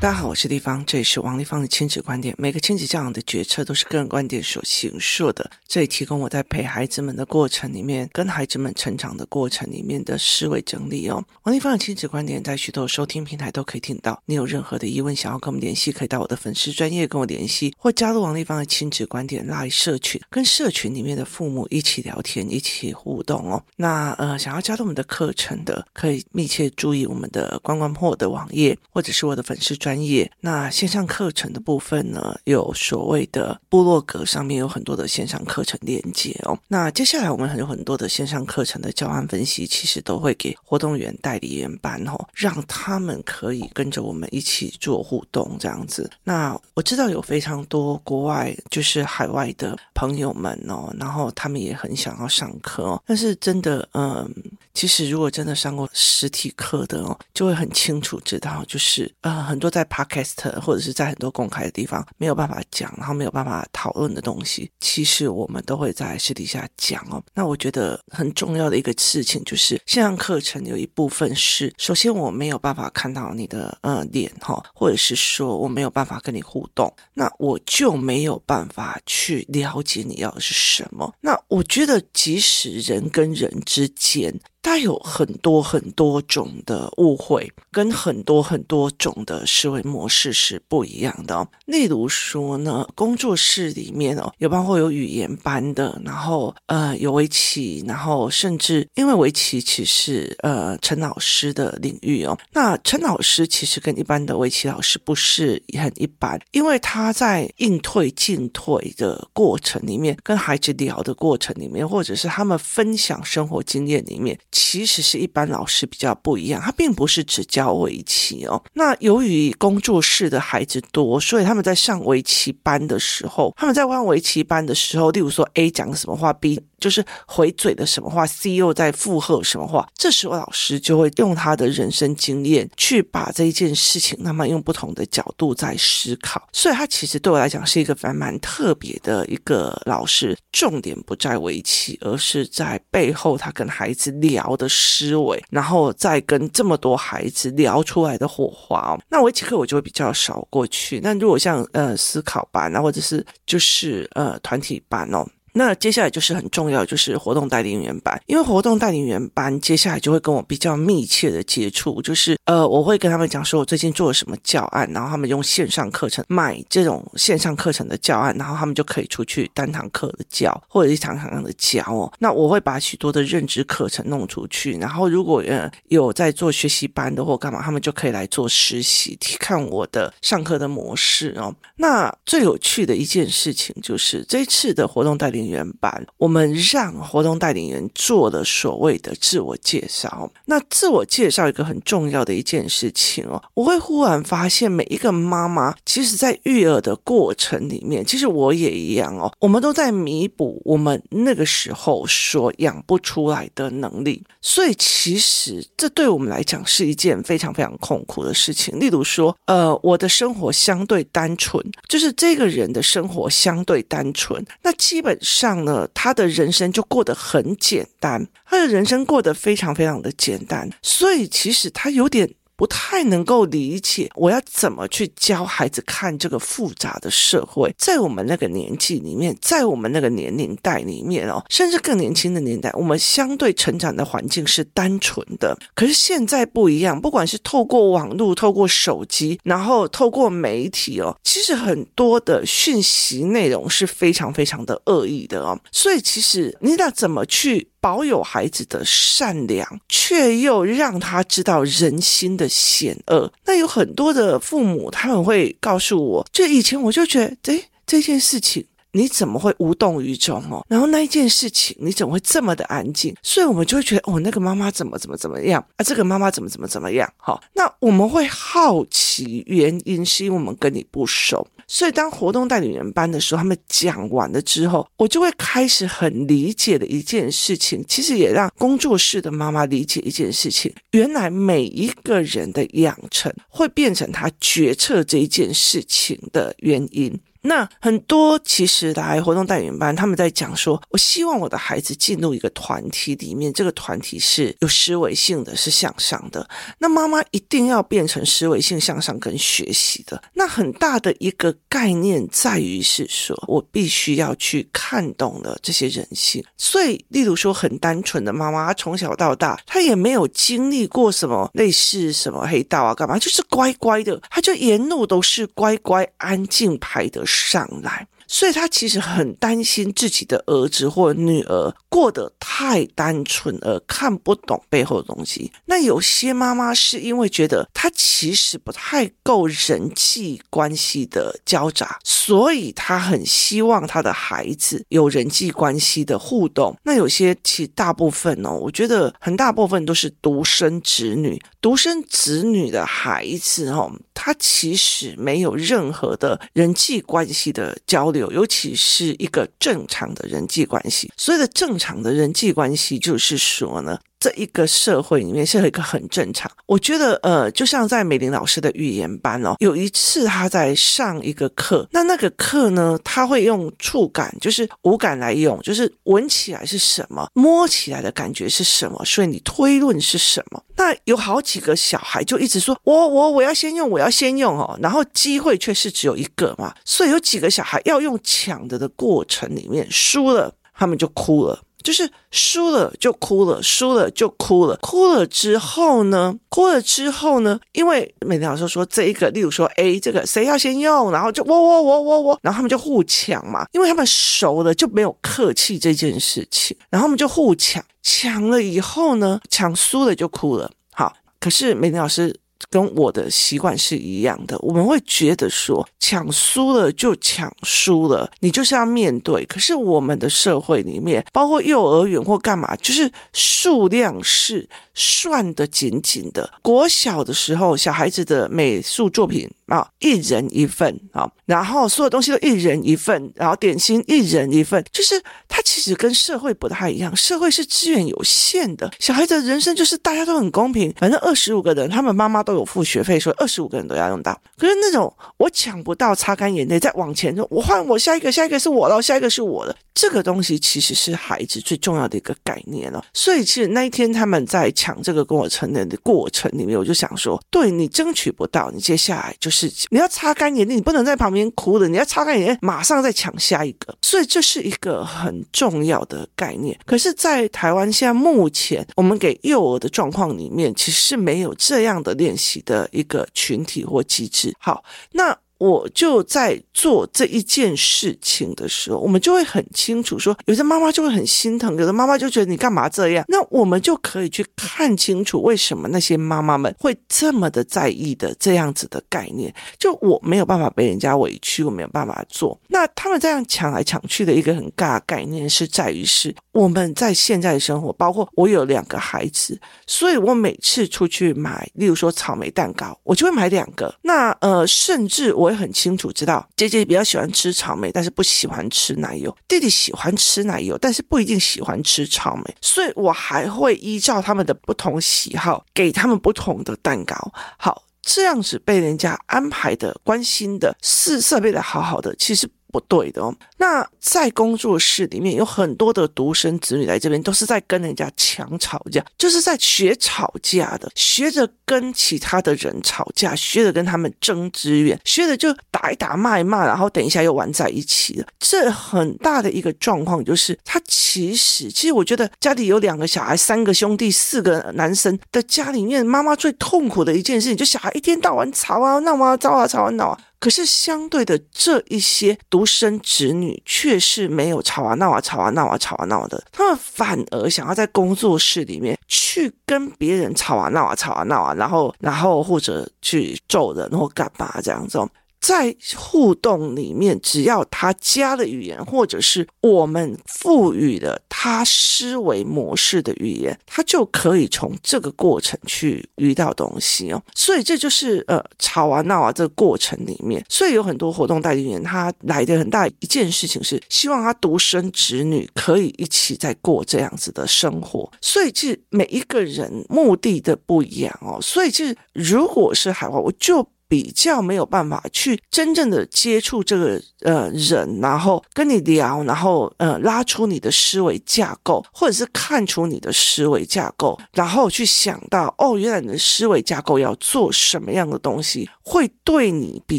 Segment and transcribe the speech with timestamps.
[0.00, 2.34] 大家好，我是丽芳，这里是王丽芳的亲子观点。
[2.38, 11.22] 每个亲子教养的决策都是个人观点所形塑的，这里提供我在陪孩子们的过程里面，跟孩子们成长的过程里面的思维整理哦。
[11.42, 14.18] 王丽芳的亲子观点在许多收听平台都可以听到。
[14.24, 23.62] 你有任何的疑问想要跟我们联系，可以到我的粉丝专业跟我联系，或加入王丽芳的亲子观点 LINE 社群，跟社群里面的父母一起聊天，一起互动哦。
[23.76, 29.89] 那呃，想要加入我们的课程的，可以密切注意我们的关关破的网页，或者是我的粉丝专。
[29.90, 36.56] 专业，那线上课程的部分呢，有所谓的部落格上面有很多的线上课程链接哦。
[36.68, 46.08] 那接下来我们还有很多的线上课程的教案分析，其实都会给活动员代理员班哦，让他们可以跟着我们一起做互动这样子。
[46.22, 54.32] 那我知道有非常多国外就是海外的朋友们哦，然后他们也很想要上课，但是真的，嗯，
[54.80, 67.22] 其实如果真的上过实体课的哦，就会很清楚知道，就是呃，很多在 Podcast 或者是在很多公开的地方没有办法讲，然后没有办法讨论的东西，其实我们都会在私底下讲哦。
[67.34, 81.14] 那我觉得很重要的一个事情就是，线上课程有一部分是，首先我没有办法看到你的呃脸哈，或者是说我没有办法跟你互动，那我就没有办法去了解你要的是什么。
[81.20, 84.34] 那我觉得，即使人跟人之间，
[84.70, 91.44] 它有很多很多种的误会，跟很多很多种的思维模式是不一样的。
[91.66, 114.38] 例如说呢，工作室里面哦，有包括有语言班的，然后呃有围棋，然后甚至因为围棋其实呃陈老师的领域哦，那陈老师其实跟一般的围棋老师不是很一般，因为他在应退进退的过程里面，跟孩子聊的过程里面，或者是他们分享生活经验里面。
[114.52, 118.62] 其实是一般老师比较不一样，他并不是只教围棋哦。
[118.74, 126.60] 那由于工作室的孩子多，所以他们在上围棋班的时候，他们在玩围棋班的时候，例如说 A 讲什么话，B。
[126.80, 140.34] 就是回嘴的什么话，C 又在附和什么话，这时候老师就会用他的人生经验去把这一件事情，那么用不同的角度在思考，所以他其实对我来讲是一个蛮蛮特别的一个老师。
[140.52, 149.00] 重点不在围棋，而是在背后他跟孩子聊聊的思维，然后再跟这么多孩子聊出来的火花哦。
[149.08, 151.00] 那围棋课我就会比较少过去。
[151.02, 155.26] 那如果像呃思考班啊，或者是就是呃团体班哦。
[155.52, 172.12] 那接下来就是很重要，就是活动代领员班，因为活动代领员班接下来就会跟我比较密切的接触，就是呃，我会跟他们讲说我最近做了什么教案，然后他们用线上课程买这种线上课程的教案，然后他们就可以出去单堂课的教或者一堂堂的教哦。
[172.18, 181.54] 那我会把许多的认知课程弄出去，然后如果呃有在做学习班的或干嘛，他们就可以来做实习，看我的上课的模式哦。
[181.76, 185.60] 那最有趣的一件事情就是这次的活动带领。
[185.60, 190.30] 员班，我们让活动带领员做了所谓的自我介绍。
[190.46, 204.22] 那自我介绍一个很重要的一件事情哦，我会忽然发现每一个妈妈，其实在育儿的过程里面，其实我也一样哦，我们都在弥补我们那个时候所养不出来的能力。
[204.40, 208.78] 所以其实这对我们来讲是一件非常非常痛苦的事情。
[208.78, 215.64] 例如说，呃，我的生活相对单纯，就是这个人的生活相对单纯，那基本上。
[215.64, 222.34] 呢，他的人生就过得很简单，他的人生过得非常非常的简单，所以其实他有点。
[222.60, 227.74] 不太能够理解我要怎么去教孩子看这个复杂的社会。
[227.78, 235.58] 在我们那个年纪里面，在我们那个年龄代里面哦，甚至更年轻的年代，我们相对成长的环境是单纯的。
[235.74, 245.58] 可是现在不一样，不管是透过网络、透过手机，然后透过媒体哦，其实很多的讯息内容是非常非常的恶意的哦。
[245.72, 247.69] 所以其实你俩怎么去？
[247.80, 253.32] 保有孩子的善良，却又让他知道人心的险恶。
[253.44, 258.64] 那有很多的父母，他们会告诉我，就以前我就觉得，诶，这件事情。
[258.92, 260.66] 你怎么会无动于衷哦？
[260.68, 263.14] 然后那一件事情，你怎么会这么的安静？
[263.22, 265.84] 所以我们就会觉得，哦，那个妈妈怎么怎么怎么样啊？
[265.84, 267.08] 这个妈妈怎么怎么怎么样？
[267.16, 271.46] 好，那我们会好奇原因，是因为我们跟你不熟。
[271.72, 287.16] 所以当活动代理人班的时候，他们讲完了之后，我就会开始很理解的一件事情，其实也让工作室的妈妈理解一件事情：原来每一个人的养成会变成他决策这一件事情的原因。
[287.42, 296.48] 那很多其实来活动带领班，他们在讲说，我希望我的孩子进入一个团体里面，这个团体是有思维性的，是向上的。
[296.78, 300.22] 那妈妈一定要变成思维性向上跟学习的。
[300.34, 306.44] 那很大的一个概念在于是说，我必须要去看懂了这些人性。
[306.56, 318.06] 所以，例如说很单纯的妈妈，她从小到大，她也没有经历过什么类似什么黑道啊，干嘛，就是乖乖的，她就沿路都是乖乖安静排的上来。
[318.32, 325.50] 所以他其实很担心自己的儿子或女儿过得太单纯而看不懂背后的东西。
[325.66, 336.76] 那有些妈妈是因为觉得他其实不太够人际关系的交杂，所以他很希望他的孩子有人际关系的互动。
[336.84, 348.19] 那有些其实大部分哦，我觉得很大部分都是独生子女，独生子女的孩子哦，他其实没有任何的人际关系的交流。
[348.20, 351.10] 有，尤其是一个正常的人际关系。
[351.16, 353.98] 所谓的正常的人际关系，就是说呢。
[354.20, 370.62] 这一个社会里面是一个很正常，我觉得呃，就像在美玲老师的语言班哦，有一次他在上一个课，那那个课呢，他会用触感，就是五感来用，就是闻起来是什么，摸起来的感觉是什么，所以你推论是什么。
[370.76, 381.58] 那有好几个小孩就一直说，我我我要先用，我要先用哦，然后机会却是只有一个嘛，所以有几个小孩要用抢的的过程里面输了，他们就哭了。
[381.82, 386.36] 就是输了就哭了，输了就哭了，哭了之后呢？
[386.48, 387.58] 哭了之后呢？
[387.72, 400.70] 因为美玲老师说这一个，例如说 A 这个谁要先用，然后就我我我我我，然后他们就互抢嘛，因为他们熟了就没有客气这件事情，然后他们就互抢，抢了以后呢，抢输了就哭了。
[400.92, 402.36] 好，可是美玲老师。
[402.68, 409.44] 跟我的习惯是一样的，我们会觉得说抢输了就抢输了，你就是要面对。
[409.46, 416.50] 可是我们的社会里面，包括幼儿园或干嘛，就是数量是算得紧紧的。
[416.62, 425.14] 国小的时候，小孩子的美术作品啊，一人一份啊，然后所有东西都一人一份，然后点心一人一份，就是
[425.48, 427.14] 它其实跟社会不太一样。
[427.14, 434.38] 社会是资源有限的，小孩子人生就是大家都很公平，反正二十五个人，他们妈妈都有付学费，所以二十五个人都要用到。
[434.58, 439.76] 可是那种我抢不到，擦干眼泪再往前说，我换我下一个，下一个是我的，下一个是我的。
[439.92, 443.04] 这个东西其实是孩子最重要的一个概念了。
[443.12, 449.59] 所以其实那一天他们在抢这个跟我成人的过程里面，我就想说，对你争取不到，你接下来就是
[449.90, 453.96] 你要擦干眼泪，你不能在旁边哭的，你要擦干眼泪，马上再抢下一个。
[454.02, 456.78] 所以这是一个很重要的概念。
[456.86, 464.54] 可是，在台湾现在目前我们给幼儿的状况里面，其实是没有这样的练习的一个群体或机制。
[464.58, 465.36] 好，那。
[465.60, 473.22] 我就在做这一件事情的时候，我们就会很清楚说，有的妈妈就会很心疼，有的妈妈就觉得你干嘛这样？
[473.28, 479.54] 那我们就可以去看清楚为什么那些妈妈们会这么的在意的这样子的概念。
[479.78, 482.58] 就我没有办法被人家委屈，我没有办法做。
[482.68, 493.94] 那他们这样抢来抢去的一个很尬的概念是在于是我们在现在的生活，包括我有两个孩子，所以我每次出去买，例如说草莓蛋糕，我就会买两个。
[494.00, 495.49] 那呃，甚至我。
[495.50, 502.56] 会很清楚知道，姐姐比较喜欢吃草莓，但是不喜欢吃奶油；弟弟喜欢吃奶油，但是不一定喜欢吃草莓。
[502.60, 507.16] 所以我还会依照他们的不同喜好，给他们不同的蛋糕。
[507.58, 512.48] 好，这样子被人家安排的、关心的、是设备的好好的，其实。
[512.70, 513.34] 不对的哦。
[513.58, 528.26] 那在工作室里面有很多的独生子女来这边，都是在跟人家抢吵架，就是在学吵架的，学着跟其他的人吵架，学着跟他们争资源，学着就打一打骂一骂，然后等一下又玩在一起了。
[528.38, 540.18] 这很大的一个状况就是，他其实其实我觉得家里有两个小孩、三个兄弟、四个男生的家里面，妈妈最痛苦的一件事情，就小孩一天到晚吵啊闹啊吵啊吵啊闹啊。
[540.40, 554.98] 可是相对的，这一些独生子女却是没有吵啊闹啊吵啊闹啊吵啊闹的，他们反而想要在工作室里面去跟别人吵啊闹啊吵啊闹啊，然后然后或者去揍人或干嘛这样子。
[555.40, 567.22] 在互动里面，只要他加了语言，或者是我们赋予了他思维模式的语言，他就可以从这个过程去遇到东西哦。
[567.34, 578.10] 所以这就是呃吵啊闹啊这个过程里面，所以有很多活动代理员他来的很大一件事情是希望他独生子女可以一起在过这样子的生活。
[578.20, 581.38] 所以其实每一个人目的的不一样哦。
[581.40, 583.66] 所以其实如果是海外，我就。
[583.90, 599.98] 比较没有办法去真正的接触这个呃人，然后跟你聊，然后呃拉出你的思维架构，或者是看出你的思维架构，然后去想到哦，原来你的思维架构要做什么样的东西，会对你比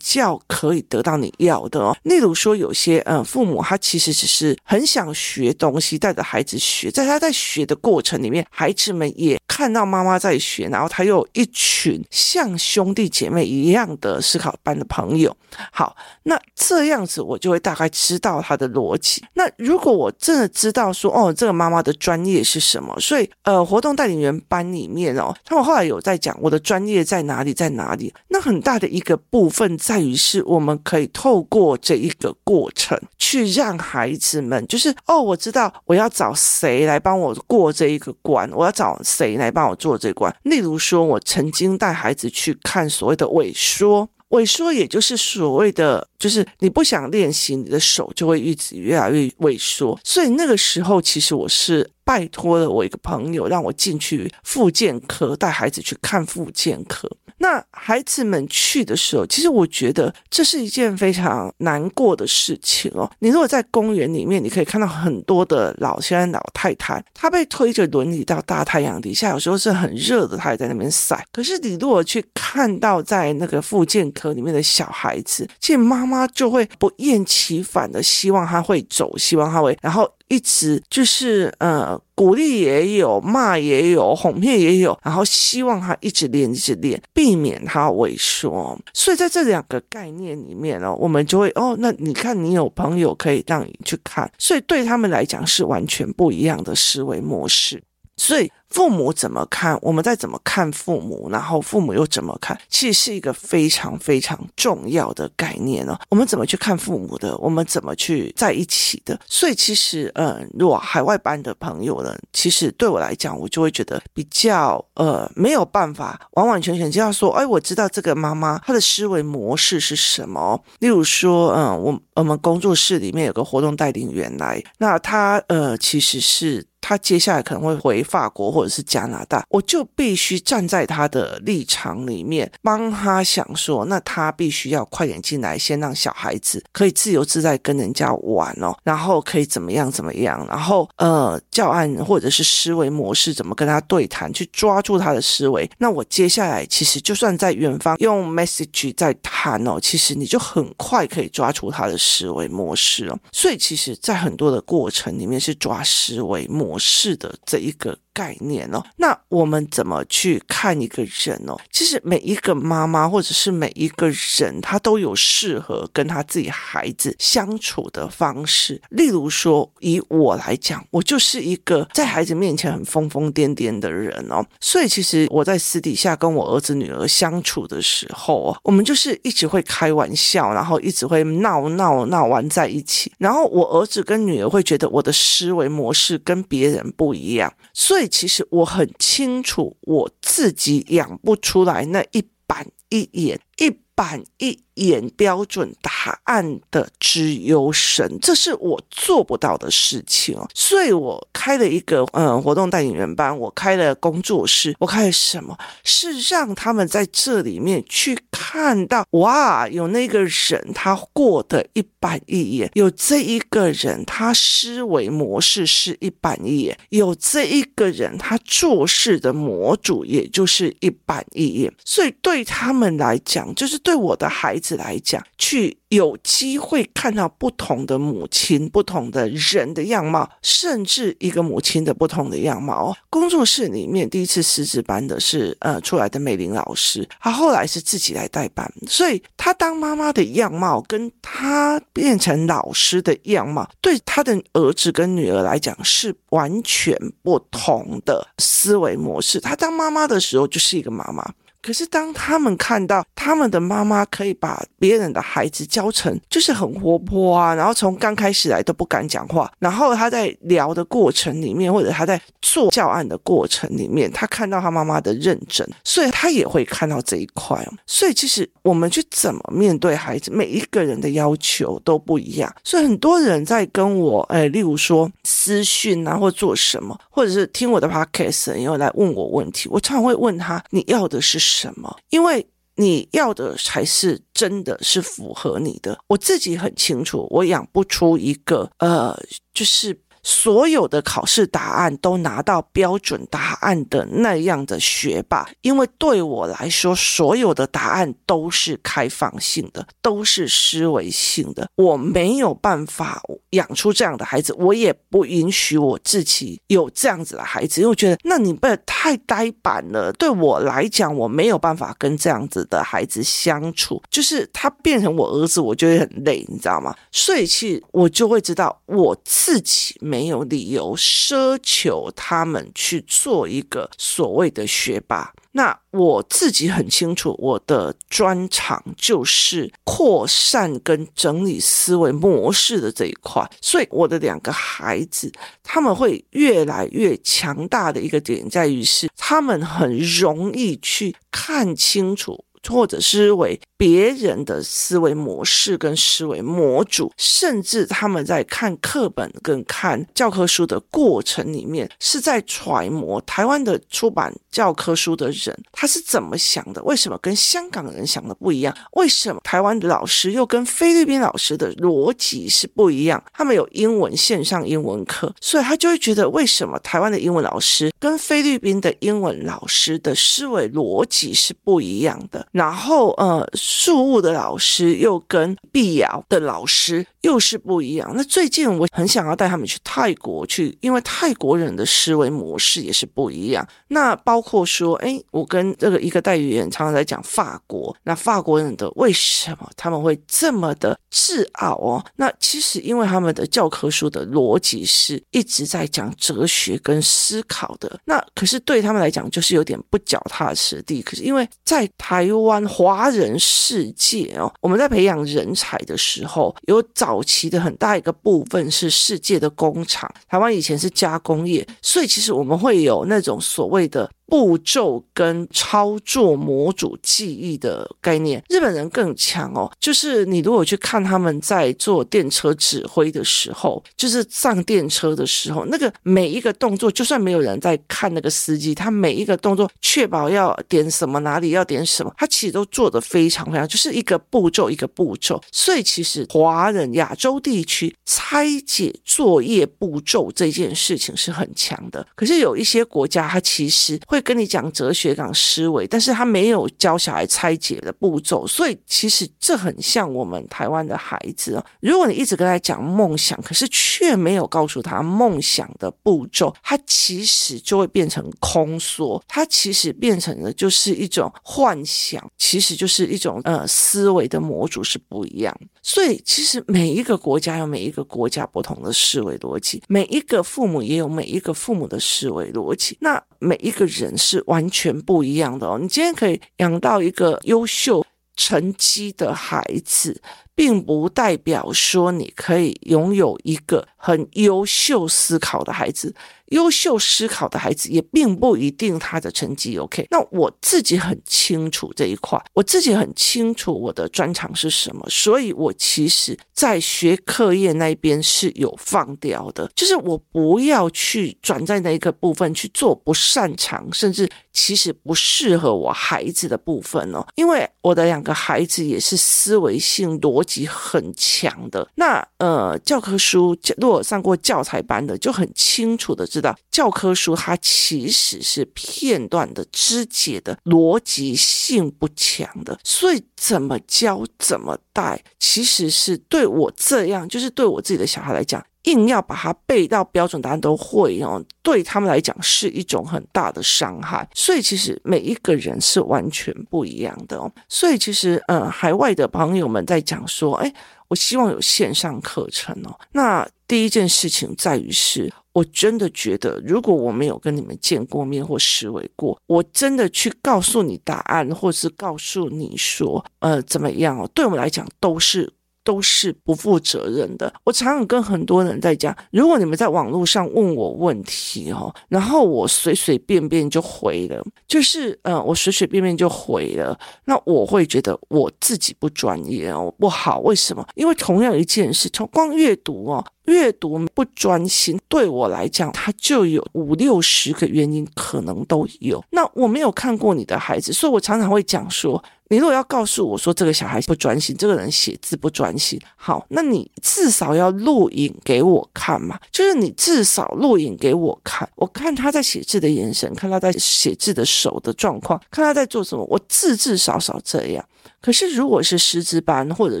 [0.00, 1.94] 较可以得到你要的哦。
[2.04, 15.34] 例如说，有些呃父母他其实只是很想学东西，带着孩子学，在他在学的过程里面，孩子们也看到妈妈在学，然后他又一群像兄弟姐妹一样样的思考班的朋友。
[15.70, 19.24] 好，那这样子我就会大概知道他的逻辑。
[19.34, 28.12] 那如果我真的知道说，哦，这个妈妈的专业是什么，所以呃，活动带领员班里面哦，他们后来有在讲我的专业在哪里，在哪里。
[28.28, 40.34] 那很大的一个部分在于是我们可以透过这一个过程去让孩子们，就是哦，我知道我要找谁来帮我过这一个关，我要找谁来帮我做这关。
[40.42, 44.08] 例如说，我曾经带孩子去看所谓的萎缩。
[44.30, 49.96] 萎缩，也就是所谓的，就是你不想练习，你的手就会一直越来越萎缩。
[50.02, 57.10] 所以那个时候，其实我是拜托了我一个朋友，让我进去复健科带孩子去看复健科。
[57.38, 63.10] 那孩子们去的时候，其实我觉得这是一件非常难过的事情哦。
[63.18, 71.26] 你如果在公园里面，你可以看到很多的老先生、老太太，他被推着轮椅到大太阳底下，有时候是很热的，他也在那边晒。
[71.32, 80.08] 可是你如果去看到在那个复健科里面的小孩子，其实妈妈就会不厌其烦的希望他会走，希望他会，然后。
[80.28, 88.78] 一直就是呃，鼓励也有，骂也有，哄骗也有，然后希望他一直练，一直练，避免他萎缩。
[88.92, 97.82] 所以在这两个概念里面呢，我们就会哦，那你看你有朋友可以让你去看，所以对他们来讲是完全不一样的思维模式，
[98.16, 98.50] 所以。
[98.74, 105.96] 父母怎么看，我们再怎么看父母，然后父母又怎么看，其实是一个非常非常重要的概念哦。
[106.10, 109.16] 我们怎么去看父母的，我们怎么去在一起的。
[109.28, 120.60] 所以其实，嗯，如果海外班的朋友呢，其实对我来讲，我就会觉得比较呃没有办法完完全全就要说，哎，我知道这个妈妈她的思维模式是什么。
[120.80, 126.66] 例如说，嗯，我我们工作室里面有个活动带领员来，那他呃其实是。
[126.86, 145.70] 他接下来可能会回法国或者是加拿大，我就必须站在他的立场里面帮他想说，那他必须要快点进来，先让小孩子可以自由自在跟人家玩哦，然后可以怎么样怎么样，然后呃教案或者是思维模式怎么跟他对谈，去抓住他的思维。
[145.78, 153.18] 那我接下来其实就算在远方用 message 在谈哦，其实你就很快可以抓出他的思维模式哦。
[153.32, 156.44] 所以其实，在很多的过程里面是抓思维。
[156.54, 161.58] 模式的这一个概念哦，那我们怎么去看一个人哦？
[161.72, 168.80] 其实每一个妈妈或者是每一个人，他都有适合跟他自己孩子相处的方式。
[168.90, 174.46] 例如说，以我来讲，我就是一个在孩子面前很疯疯癫癫的人哦。
[174.60, 183.10] 所以，其实我在私底下跟我儿子女儿相处的时候哦，我们就是一直会开玩笑，然后一直会闹闹闹玩在一起。
[183.18, 188.03] 然后我儿子跟女儿会觉得我的思维模式跟别人不一样，所以。
[188.08, 200.48] 其实我很清楚，我自己养不出来那一板一眼，一板一眼标准答案的只有神，这是我做不到的事情哦。
[200.54, 205.56] 所以我开了一个嗯活动带领人班，我开了工作室，我开了什么？
[205.84, 221.72] 是让他们在这里面去看到，哇，有那个人他过得一板一眼，有这一个人他思维模式是一板一眼，有这一个人他做事的模组也就是一板一眼。
[221.84, 224.63] 所以对他们来讲，就是对我的孩子。
[224.64, 232.96] 子来讲，去有机会看到不同的母亲、不同的人的样貌，甚至一个母亲的不同的样貌。
[233.10, 249.38] 工作室里面第一次师资班的是呃出来的美玲老师，她后来是自己来带班，所以她当妈妈的样貌跟她变成老师的样貌，对她的儿子跟女儿来讲是完全不同的思维模式。
[249.38, 251.22] 她当妈妈的时候就是一个妈妈。
[251.64, 267.66] 可是当他们看到他们的妈妈可以把别人的孩子教成就是很活泼啊，然后从刚开始来都不敢讲话，然后他在聊的过程里面，或者他在做教案的过程里面，他看到他妈妈的认真，所以他也会看到这一块。
[267.86, 272.54] 所以其实我们去怎么面对孩子，每一个人的要求都不一样。
[272.62, 281.38] 所以很多人在跟我，哎，例如说私讯啊，或做什么，或者是听我的 podcast，然后来问我问题，我常常会问他：你要的是？
[281.38, 281.96] 什么？
[282.10, 282.44] 因为
[282.74, 285.96] 你要的才是真的是符合你的。
[286.08, 289.16] 我自己很清楚，我养不出一个呃，
[289.52, 289.96] 就是。
[290.24, 301.68] 所有的考试答案都拿到标准答案的那样的学霸，因为对我来说，所有的答案都是开放性的，都是思维性的。
[301.76, 310.10] 我没有办法养出这样的孩子，我也不允许我自己有这样子的孩子，因为我觉得那你不太呆板了。
[310.14, 316.94] 对我来讲，我没有办法跟这样子的孩子相处，就是他变成我儿子，我就会很累，你知道吗？
[317.12, 319.94] 所以其实我就会知道我自己。
[320.14, 325.34] 没有理由奢求他们去做一个所谓的学霸。
[325.50, 333.44] 那我自己很清楚，我的专长就是扩散跟整理思维模式的这一块。
[333.60, 335.32] 所以我的两个孩子，
[335.64, 342.44] 他们会越来越强大的一个点在于是，他们很容易去看清楚。
[342.68, 356.82] 或者是为别人的思维模式跟思维模组，甚至他们在看课本跟看教科书的过程里面，是在揣摩台湾的出版教科书的人他是怎么想的？
[356.84, 358.74] 为什么跟香港人想的不一样？
[358.92, 363.22] 为什么台湾的老师又跟菲律宾老师的逻辑是不一样？
[363.32, 372.46] 他们有英文线上英文课，所以他就会觉得为什么台湾的英文老师跟菲律宾的英文老师的思维逻辑是不一样的？
[372.54, 378.12] 然后，呃，数物的老师又跟碧瑶的老师又是不一样。
[378.14, 383.66] 那最近我很想要带他们去泰国去，因为泰国人的思维模式也是不一样。
[383.88, 392.06] 那包括说，哎，我跟这个一个代语言常常在讲法国，那法国人的为什么他们会这么的自傲哦？
[392.14, 397.98] 那其实因为他们的教科书的逻辑是一直在讲哲学跟思考的。
[398.04, 401.02] 那可是对他们来讲，就是有点不脚踏实地。
[401.02, 402.43] 可是因为在台湾。
[402.68, 410.12] 华人世界哦，我们在培养人才的时候，有早期的很大一个部分是世界的工厂。
[410.28, 414.10] 台湾以前是加工业，所以其实我们会有那种所谓的。
[414.26, 419.70] 步骤跟操作模组记忆的概念，日本人更强哦。
[419.78, 435.40] 就是你如果去看他们在做电车指挥的时候，就是上电车的时候，那个每一个动作，就算没有人在看那个司机，他每一个动作确保要点什么，哪里要点什么，他其实都做得非常非常，就是一个步骤一个步骤。
[435.52, 442.06] 所以其实华人亚洲地区拆解作业步骤这件事情是很强的。
[442.14, 444.00] 可是有一些国家，它其实。
[444.14, 451.64] 会跟你讲哲学、讲思维，但是他没有教小孩拆解的步骤，所以其实这很像我们台湾的孩子哦。
[451.80, 465.54] 如果你一直跟他讲梦想，可是却没有告诉他梦想的步骤，他其实就会变成空说，他其实变成的就是一种幻想，其实就是一种呃思维的模组是不一样。
[465.82, 472.96] 所以其实每一个国家有每一个国家不同的思维逻辑，每一个父母也有每一个父母的思维逻辑。
[473.00, 475.78] 那每一个人是完全不一样的哦。
[475.80, 478.04] 你今天可以养到一个优秀
[478.36, 480.20] 成绩的孩子，
[480.54, 486.14] 并不代表说你可以拥有一个很优秀思考的孩子。
[486.54, 490.06] 优秀思考的孩子也并不一定他的成绩 OK。
[490.10, 507.26] 那我自己很清楚这一块，我自己很清楚我的专长是什么，所以我其实在学课业那边是有放掉的，就是我不要去转在那一个部分去做不擅长，甚至其实不适合我孩子的部分哦。
[507.34, 511.86] 因为我的两个孩子也是思维性逻辑很强的。
[511.96, 516.56] 那呃，教科书如果上过教材班的，就很清楚的知道。
[516.70, 534.28] 教科书它其实是片段的肢解的，逻辑性不强的，所以怎么教怎么带，其实是对我这样，就是对我自己的小孩来讲，硬要把它背到标准答案都会哦，对他们来讲是一种很大的伤害。
[534.34, 537.50] 所以其实每一个人是完全不一样的哦。
[537.68, 540.74] 所以其实嗯，海外的朋友们在讲说，哎，
[541.06, 542.98] 我希望有线上课程哦。
[543.12, 545.32] 那第一件事情在于是。
[545.54, 554.28] 我真的觉得，如果我没有跟你们见过面或思维过，我真的去告诉你答案，或是告诉你说，呃，怎么样哦？
[554.34, 555.52] 对我们来讲，都是。
[555.84, 557.52] 都是不负责任的。
[557.62, 570.40] 我常常跟很多人在讲，如果你们在网络上问我问题哦，然后我随随便便就回了，就是呃，我随随便便就回了，那我会觉得我自己不专业哦，不好。
[570.40, 570.84] 为什么？
[570.94, 579.22] 因为同样一件事，从光阅读哦，阅读不专心，对我来讲，它就有五六十个原因，可能都有。
[579.30, 582.22] 那我没有看过你的孩子，所以我常常会讲说。
[582.54, 597.84] 你如果要告诉我说这个小孩不专心，这个人写字不专心，好，那你至少要录影给我看嘛，就是你至少录影给我看，我看他在写字的眼神，看他在写字的手的状况，看他在做什么，我至至少少这样。
[598.20, 600.00] 可是，如果是师资班或者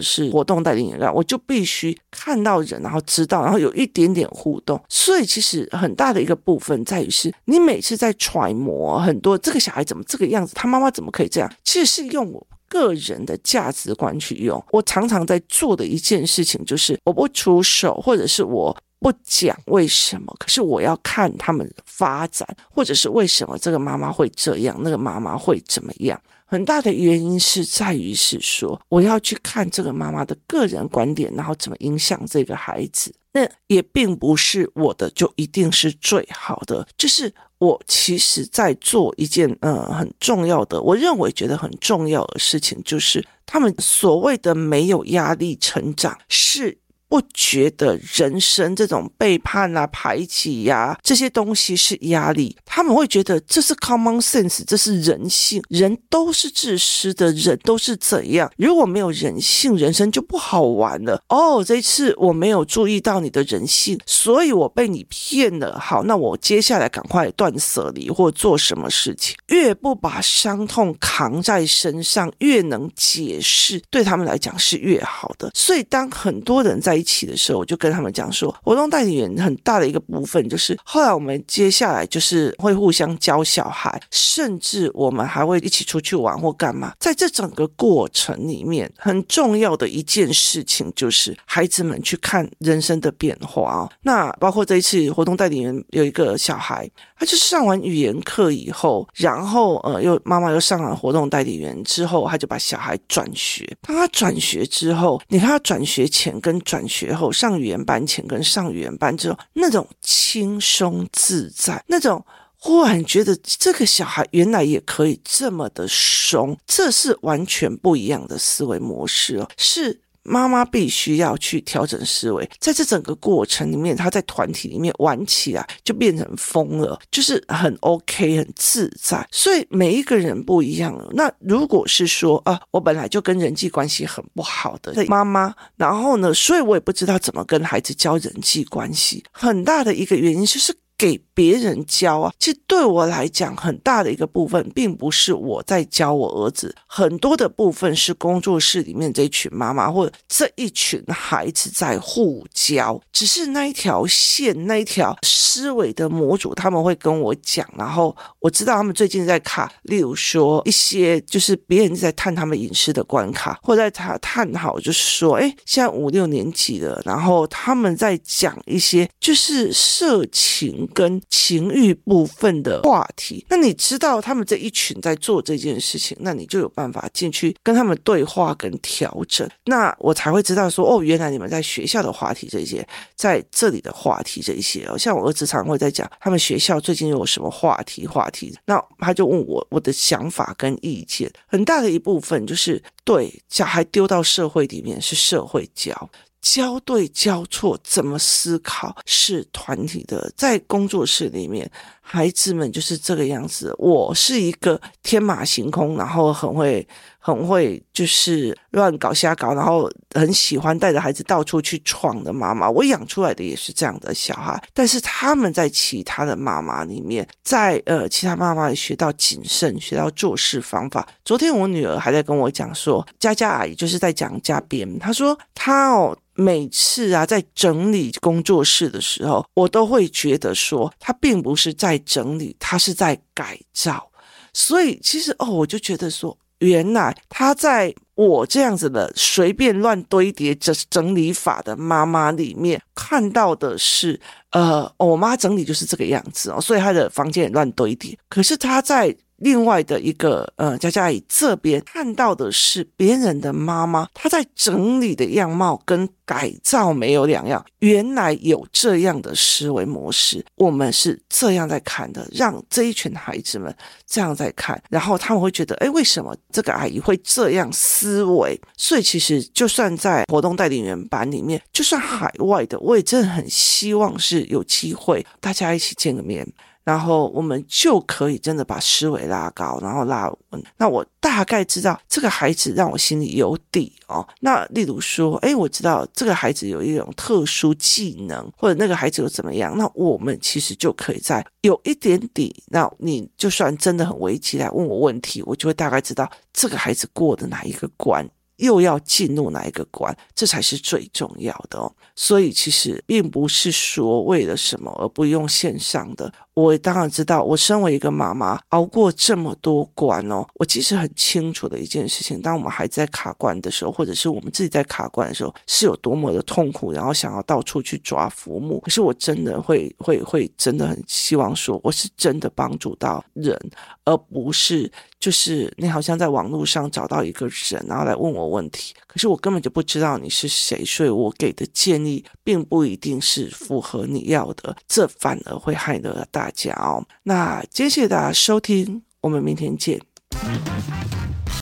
[0.00, 4.82] 是活动带领员，我就必须看到人，然后知道，然后有一点点互动。
[4.88, 14.62] 所以，其实很大的一个部分在于是，你每次在揣摩很多这个小孩怎么这个样子，他妈妈怎么可以这样，其实是用我个人的价值观去用。
[14.70, 26.20] 我常常在做的一件事情就是，我不出手，或者是我不讲为什么，可是我要看他们发展，或者是为什么这个妈妈会这样，那个妈妈会怎么样。
[26.54, 33.12] 很大的原因是在于是说，我要去看这个妈妈的个人观点，然后怎么影响这个孩子。
[33.32, 46.78] 那也并不是我的就一定是最好的，就是我其实在做一件呃很重要的，我认为觉得很重要的事情，就是他们所谓的没有压力成长是。
[47.14, 58.50] 不觉得人生这种背叛啊、排挤呀、这些东西是压力，他们会觉得这是 common sense，这是人性，人都是自私的，人都是怎样？
[58.56, 61.22] 如果没有人性，人生就不好玩了。
[61.28, 65.78] 哦，这一次我没有注意到你的人性，所以我被你骗了。
[65.78, 69.36] 好，那我接下来赶快断舍离或做什么事情？
[69.50, 75.52] 越不把伤痛扛在身上，越能解释，对他们来讲是越好的。
[75.54, 86.94] 所以当很多人在起的时候，我就跟他们讲说，活动带领员很大的一个部分就是，后来我们接下来就是会互相教小孩，甚至我们还会一起出去玩或干嘛。
[86.98, 93.92] 在这整个过程里面，很重要的一件事情就是孩子们去看人生的变化哦。
[94.02, 103.68] 那包括这一次活动带领员有一个小孩，他就上完语言课以后，然后呃又妈妈又上了活动代理员之后，他就把小孩转学。
[103.82, 106.84] 当他转学之后，你看他转学前跟转。
[106.86, 112.24] 学后上语言班前跟上语言班之后，那种轻松自在，那种
[112.58, 120.02] 忽然觉得这个小孩原来也可以这么的松，这是完全不一样的思维模式哦，是。
[120.24, 129.26] 妈妈必须要去调整思维，在这整个过程里面，他在团体里面玩起来就变成疯了，就是很 OK 很自在。
[129.30, 130.98] 所以每一个人不一样。
[131.12, 139.22] 那如果是说啊，我本来就跟人际关系很不好的妈妈，然后呢，所以我也不知道怎么跟孩子教人际关系。
[139.30, 140.74] 很大的一个原因就是。
[141.04, 152.98] 给别人教啊，其实对我来讲，很大的一个部分，并不是我在教我儿子，很多的部分是工作室里面这群妈妈或者这一群孩子在互教。
[153.12, 170.88] 只是那一条线，那一条思维的模组，他们会跟我讲，然后我知道他们最近在卡，例如说一些就是别人在探他们隐私的关卡，或者在他探讨，就是说，哎，现在五六年级了，然后他们在讲一些就是色情。
[170.94, 196.08] 跟情欲部分的话题，那你知道他们这一群在做这件事情，那你就有办法进去跟他们对话跟调整，那我才会知道说，哦，原来你们在学校的话题这些，在这里的话题这一些哦，像我儿子常会在讲他们学校最近有什么话题话题，那他就问我我的想法跟意见，很大的一部分就是对小孩丢到社会里面是社会教。
[196.44, 201.68] 交对交错，怎么思考是团体的，在工作室里面，
[202.02, 203.74] 孩子们就是这个样子。
[203.78, 206.86] 我是一个天马行空，然后很会
[207.26, 212.68] 很会就是乱搞瞎搞，然后很喜欢带着孩子到处去闯的妈妈。
[212.68, 221.08] 我养出来的也是这样的小孩，但是他们在其他的妈妈里面，在呃其他妈妈也学到谨慎，学到做事方法。
[221.24, 226.14] 昨天我女儿还在跟我讲说，佳佳阿姨就是在讲家编，她说她哦。
[226.36, 234.10] 每次啊，在整理工作室的时候，我都会觉得说，他并不是在整理，他是在改造。
[234.52, 244.20] 所以其实哦，我就觉得说，原来他在我这样子的随便乱堆叠整整理法的妈妈里面看到的是，
[244.54, 248.18] 呃，我妈整理就是这个样子哦，所以她的房间也乱堆叠。
[248.28, 249.14] 可是她在。
[249.38, 257.62] 另外的一个呃，佳佳阿姨这边看到的是别人的妈妈，她在整理的样貌跟改造没有两样。
[257.80, 263.74] 原来有这样的思维模式，我们是这样在看的，让这一群孩子们
[264.06, 268.58] 这样在看，然后他们会觉得，哎，为什么这个阿姨会这样思维？
[268.78, 276.46] 所以其实就算在活动代理员班里面，就算海外的，我也真的很希望是有机会大家一起见个面。
[276.84, 280.62] 然后我们就可以真的把思维拉高，然后拉稳。
[280.76, 284.28] 那我大概知道这个孩子让我心里有底哦。
[284.40, 292.54] 那例如说，哎，我知道这个孩子有一种特殊技能，或者那个孩子有怎么样，那我们其实就可以在有一点底。
[292.66, 298.28] 那你就算真的很危机来问我问题，我就会大概知道这个孩子过的哪一个关。
[298.56, 301.92] 又要进入哪一个关，这才是最重要的哦。
[302.14, 306.32] 所以其实并不是说为了什么而不用线上的。
[306.54, 318.78] 我当然知道，我身为一个妈妈，熬过这么多关哦，我其实很清楚的一件事情：当我们还在卡关的时候，或者是我们自己在卡关的时候，是有多么的痛苦，然后想要到处去抓浮木。
[318.78, 323.58] 可是我真的会会会真的很希望说，我是真的帮助到人，
[324.04, 324.88] 而不是
[325.18, 336.50] 就是你好像在网络上找到一个人，然后来问我问题，可是我根本就不知道你是谁，所以我给的建议并不一定是符合你要的，这反而会害了大。
[336.54, 340.00] 家哦，那谢谢大家收听，我们明天见。